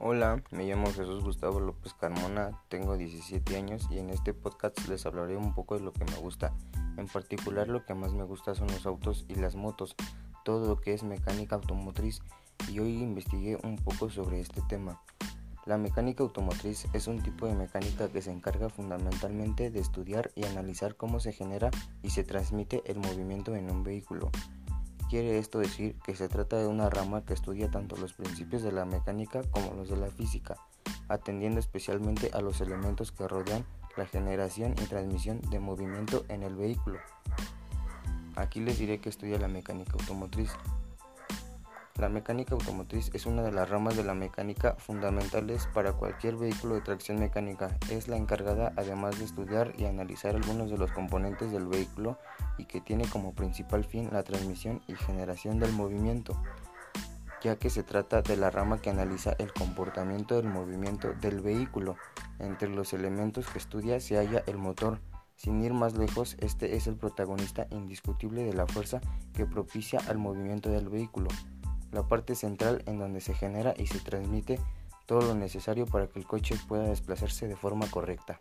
Hola, 0.00 0.44
me 0.52 0.64
llamo 0.64 0.92
Jesús 0.92 1.24
Gustavo 1.24 1.58
López 1.58 1.92
Carmona, 1.92 2.52
tengo 2.68 2.96
17 2.96 3.56
años 3.56 3.88
y 3.90 3.98
en 3.98 4.10
este 4.10 4.32
podcast 4.32 4.86
les 4.86 5.04
hablaré 5.06 5.36
un 5.36 5.56
poco 5.56 5.76
de 5.76 5.84
lo 5.84 5.92
que 5.92 6.04
me 6.04 6.14
gusta. 6.18 6.54
En 6.96 7.08
particular 7.08 7.66
lo 7.66 7.84
que 7.84 7.94
más 7.94 8.12
me 8.12 8.22
gusta 8.22 8.54
son 8.54 8.68
los 8.68 8.86
autos 8.86 9.24
y 9.28 9.34
las 9.34 9.56
motos, 9.56 9.96
todo 10.44 10.68
lo 10.68 10.80
que 10.80 10.94
es 10.94 11.02
mecánica 11.02 11.56
automotriz 11.56 12.22
y 12.70 12.78
hoy 12.78 13.02
investigué 13.02 13.58
un 13.64 13.74
poco 13.74 14.08
sobre 14.08 14.38
este 14.38 14.62
tema. 14.68 15.02
La 15.66 15.78
mecánica 15.78 16.22
automotriz 16.22 16.86
es 16.92 17.08
un 17.08 17.20
tipo 17.20 17.48
de 17.48 17.56
mecánica 17.56 18.08
que 18.08 18.22
se 18.22 18.30
encarga 18.30 18.68
fundamentalmente 18.68 19.72
de 19.72 19.80
estudiar 19.80 20.30
y 20.36 20.44
analizar 20.44 20.94
cómo 20.94 21.18
se 21.18 21.32
genera 21.32 21.72
y 22.04 22.10
se 22.10 22.22
transmite 22.22 22.84
el 22.86 23.00
movimiento 23.00 23.56
en 23.56 23.68
un 23.68 23.82
vehículo. 23.82 24.30
Quiere 25.08 25.38
esto 25.38 25.58
decir 25.58 25.96
que 26.04 26.14
se 26.14 26.28
trata 26.28 26.58
de 26.58 26.66
una 26.66 26.90
rama 26.90 27.24
que 27.24 27.32
estudia 27.32 27.70
tanto 27.70 27.96
los 27.96 28.12
principios 28.12 28.62
de 28.62 28.72
la 28.72 28.84
mecánica 28.84 29.42
como 29.50 29.72
los 29.72 29.88
de 29.88 29.96
la 29.96 30.08
física, 30.08 30.56
atendiendo 31.08 31.60
especialmente 31.60 32.30
a 32.34 32.42
los 32.42 32.60
elementos 32.60 33.10
que 33.10 33.26
rodean 33.26 33.64
la 33.96 34.04
generación 34.04 34.72
y 34.72 34.84
transmisión 34.86 35.40
de 35.50 35.60
movimiento 35.60 36.26
en 36.28 36.42
el 36.42 36.56
vehículo. 36.56 36.98
Aquí 38.36 38.60
les 38.60 38.78
diré 38.78 39.00
que 39.00 39.08
estudia 39.08 39.38
la 39.38 39.48
mecánica 39.48 39.94
automotriz. 39.94 40.50
La 41.98 42.08
mecánica 42.08 42.54
automotriz 42.54 43.10
es 43.12 43.26
una 43.26 43.42
de 43.42 43.50
las 43.50 43.68
ramas 43.68 43.96
de 43.96 44.04
la 44.04 44.14
mecánica 44.14 44.76
fundamentales 44.78 45.66
para 45.74 45.94
cualquier 45.94 46.36
vehículo 46.36 46.76
de 46.76 46.80
tracción 46.80 47.18
mecánica. 47.18 47.76
Es 47.90 48.06
la 48.06 48.16
encargada 48.16 48.72
además 48.76 49.18
de 49.18 49.24
estudiar 49.24 49.72
y 49.76 49.84
analizar 49.84 50.36
algunos 50.36 50.70
de 50.70 50.78
los 50.78 50.92
componentes 50.92 51.50
del 51.50 51.66
vehículo 51.66 52.16
y 52.56 52.66
que 52.66 52.80
tiene 52.80 53.04
como 53.08 53.34
principal 53.34 53.84
fin 53.84 54.10
la 54.12 54.22
transmisión 54.22 54.80
y 54.86 54.94
generación 54.94 55.58
del 55.58 55.72
movimiento, 55.72 56.40
ya 57.42 57.56
que 57.56 57.68
se 57.68 57.82
trata 57.82 58.22
de 58.22 58.36
la 58.36 58.52
rama 58.52 58.80
que 58.80 58.90
analiza 58.90 59.34
el 59.40 59.52
comportamiento 59.52 60.36
del 60.36 60.46
movimiento 60.46 61.14
del 61.14 61.40
vehículo. 61.40 61.96
Entre 62.38 62.68
los 62.68 62.92
elementos 62.92 63.48
que 63.48 63.58
estudia 63.58 63.98
se 63.98 64.18
halla 64.18 64.44
el 64.46 64.56
motor. 64.56 65.00
Sin 65.34 65.60
ir 65.64 65.74
más 65.74 65.98
lejos, 65.98 66.36
este 66.38 66.76
es 66.76 66.86
el 66.86 66.94
protagonista 66.94 67.66
indiscutible 67.70 68.44
de 68.44 68.54
la 68.54 68.68
fuerza 68.68 69.00
que 69.32 69.46
propicia 69.46 69.98
al 70.08 70.18
movimiento 70.18 70.68
del 70.70 70.88
vehículo 70.88 71.28
la 71.92 72.02
parte 72.02 72.34
central 72.34 72.82
en 72.86 72.98
donde 72.98 73.20
se 73.20 73.34
genera 73.34 73.74
y 73.76 73.86
se 73.86 74.00
transmite 74.00 74.60
todo 75.06 75.22
lo 75.22 75.34
necesario 75.34 75.86
para 75.86 76.06
que 76.06 76.18
el 76.18 76.26
coche 76.26 76.56
pueda 76.68 76.84
desplazarse 76.84 77.48
de 77.48 77.56
forma 77.56 77.90
correcta. 77.90 78.40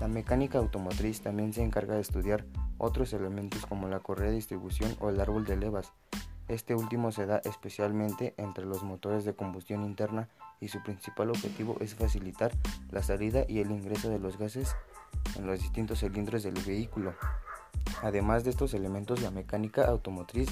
La 0.00 0.08
mecánica 0.08 0.58
automotriz 0.58 1.22
también 1.22 1.54
se 1.54 1.62
encarga 1.62 1.94
de 1.94 2.02
estudiar 2.02 2.44
otros 2.76 3.14
elementos 3.14 3.64
como 3.64 3.88
la 3.88 4.00
correa 4.00 4.28
de 4.28 4.36
distribución 4.36 4.94
o 5.00 5.08
el 5.08 5.18
árbol 5.20 5.46
de 5.46 5.56
levas. 5.56 5.92
Este 6.48 6.74
último 6.74 7.10
se 7.10 7.26
da 7.26 7.40
especialmente 7.44 8.34
entre 8.36 8.66
los 8.66 8.82
motores 8.82 9.24
de 9.24 9.34
combustión 9.34 9.84
interna 9.84 10.28
y 10.60 10.68
su 10.68 10.82
principal 10.82 11.30
objetivo 11.30 11.76
es 11.80 11.94
facilitar 11.94 12.52
la 12.90 13.02
salida 13.02 13.44
y 13.48 13.60
el 13.60 13.70
ingreso 13.70 14.10
de 14.10 14.18
los 14.18 14.38
gases 14.38 14.76
en 15.36 15.46
los 15.46 15.60
distintos 15.60 16.00
cilindros 16.00 16.42
del 16.42 16.54
vehículo. 16.54 17.14
Además 18.02 18.44
de 18.44 18.50
estos 18.50 18.74
elementos, 18.74 19.22
la 19.22 19.30
mecánica 19.30 19.86
automotriz 19.86 20.48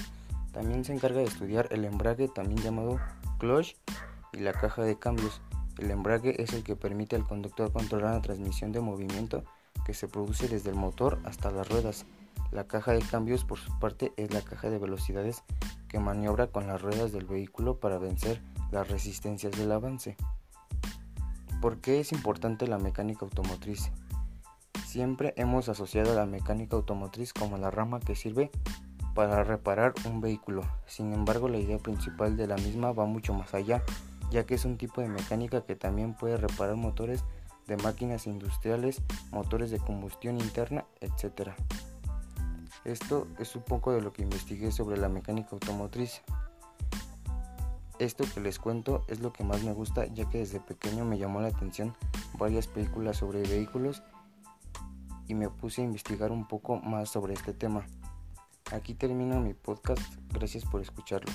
también 0.55 0.85
se 0.85 0.93
encarga 0.93 1.19
de 1.19 1.25
estudiar 1.25 1.67
el 1.71 1.83
embrague, 1.83 2.29
también 2.29 2.61
llamado 2.61 2.97
clutch, 3.39 3.75
y 4.31 4.37
la 4.37 4.53
caja 4.53 4.83
de 4.83 4.97
cambios. 4.97 5.41
El 5.77 5.91
embrague 5.91 6.41
es 6.41 6.53
el 6.53 6.63
que 6.63 6.77
permite 6.77 7.17
al 7.17 7.27
conductor 7.27 7.73
controlar 7.73 8.13
la 8.13 8.21
transmisión 8.21 8.71
de 8.71 8.79
movimiento 8.79 9.43
que 9.85 9.93
se 9.93 10.07
produce 10.07 10.47
desde 10.47 10.69
el 10.69 10.77
motor 10.77 11.19
hasta 11.25 11.51
las 11.51 11.67
ruedas. 11.67 12.05
La 12.51 12.67
caja 12.67 12.93
de 12.93 13.01
cambios, 13.01 13.43
por 13.43 13.59
su 13.59 13.77
parte, 13.79 14.13
es 14.15 14.33
la 14.33 14.41
caja 14.41 14.69
de 14.69 14.77
velocidades 14.77 15.43
que 15.89 15.99
maniobra 15.99 16.47
con 16.47 16.67
las 16.67 16.81
ruedas 16.81 17.11
del 17.11 17.25
vehículo 17.25 17.81
para 17.81 17.97
vencer 17.97 18.41
las 18.71 18.87
resistencias 18.87 19.57
del 19.57 19.73
avance. 19.73 20.15
¿Por 21.61 21.81
qué 21.81 21.99
es 21.99 22.13
importante 22.13 22.65
la 22.65 22.77
mecánica 22.77 23.25
automotriz? 23.25 23.91
Siempre 24.85 25.33
hemos 25.35 25.67
asociado 25.67 26.13
a 26.13 26.15
la 26.15 26.25
mecánica 26.25 26.77
automotriz 26.77 27.33
como 27.33 27.57
la 27.57 27.71
rama 27.71 27.99
que 27.99 28.15
sirve 28.15 28.51
para 29.15 29.43
reparar 29.43 29.93
un 30.05 30.21
vehículo. 30.21 30.61
Sin 30.85 31.13
embargo, 31.13 31.47
la 31.47 31.57
idea 31.57 31.79
principal 31.79 32.37
de 32.37 32.45
la 32.45 32.57
misma 32.57 32.91
va 32.91 33.05
mucho 33.05 33.33
más 33.33 33.53
allá, 33.55 33.81
ya 34.29 34.45
que 34.45 34.53
es 34.53 34.65
un 34.65 34.77
tipo 34.77 35.01
de 35.01 35.07
mecánica 35.07 35.61
que 35.61 35.75
también 35.75 36.13
puede 36.13 36.37
reparar 36.37 36.75
motores 36.75 37.23
de 37.65 37.77
máquinas 37.77 38.27
industriales, 38.27 39.01
motores 39.31 39.71
de 39.71 39.79
combustión 39.79 40.37
interna, 40.39 40.85
etc. 40.99 41.51
Esto 42.83 43.27
es 43.39 43.55
un 43.55 43.63
poco 43.63 43.93
de 43.93 44.01
lo 44.01 44.13
que 44.13 44.21
investigué 44.21 44.71
sobre 44.71 44.97
la 44.97 45.09
mecánica 45.09 45.49
automotriz. 45.53 46.21
Esto 47.97 48.25
que 48.33 48.41
les 48.41 48.59
cuento 48.59 49.05
es 49.07 49.21
lo 49.21 49.31
que 49.31 49.45
más 49.45 49.63
me 49.63 49.71
gusta 49.71 50.05
ya 50.07 50.29
que 50.29 50.39
desde 50.39 50.59
pequeño 50.59 51.05
me 51.05 51.17
llamó 51.17 51.39
la 51.39 51.47
atención 51.47 51.95
varias 52.37 52.67
películas 52.67 53.17
sobre 53.17 53.41
vehículos 53.43 54.03
y 55.27 55.33
me 55.33 55.49
puse 55.49 55.81
a 55.81 55.85
investigar 55.85 56.31
un 56.31 56.45
poco 56.45 56.75
más 56.75 57.09
sobre 57.09 57.33
este 57.33 57.53
tema. 57.53 57.85
Aquí 58.71 58.93
termino 58.95 59.39
mi 59.39 59.53
podcast. 59.53 60.01
Gracias 60.33 60.65
por 60.65 60.81
escucharlo. 60.81 61.31